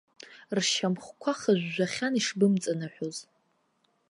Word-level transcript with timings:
Ршьамхқәа 0.57 1.31
хыжәжәахьан 1.39 2.13
ишбымҵаныҳәоз. 2.19 3.17